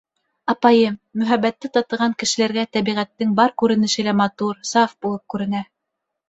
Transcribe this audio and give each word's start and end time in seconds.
—Апайым, 0.53 0.93
мөхәббәтте 1.21 1.69
татыған 1.77 2.15
кешеләргә 2.23 2.63
тәбиғәттең 2.77 3.37
бар 3.41 3.53
күренеше 3.63 4.07
лә 4.09 4.17
матур, 4.23 4.59
саф 4.73 4.97
булып 5.07 5.25
күренә. 5.37 5.63